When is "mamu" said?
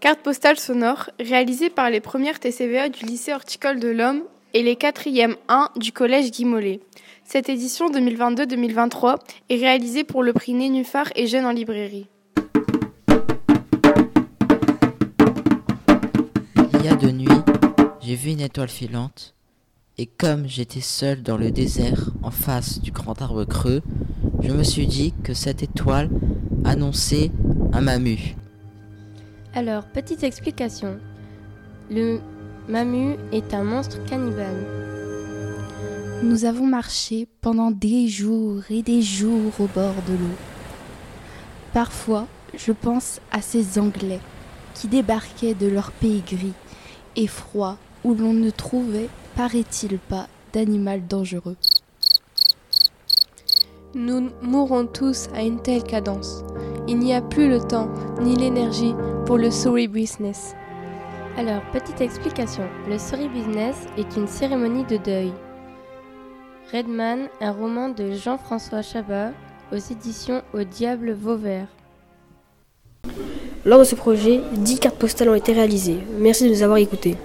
27.82-28.34, 32.68-33.16